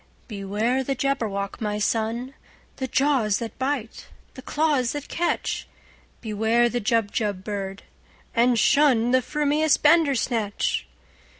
[0.27, 2.33] "Beware the Jabberwock, my son!
[2.77, 5.67] The jaws that bite, the claws that catch!
[6.21, 7.83] Beware the Jubjub bird,
[8.33, 10.87] and shunThe frumious Bandersnatch!"